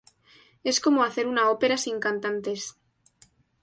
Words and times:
Es 0.63 0.79
como 0.79 1.03
hacer 1.03 1.27
una 1.27 1.51
ópera 1.51 1.77
sin 1.77 1.99
cantantes. 1.99 2.75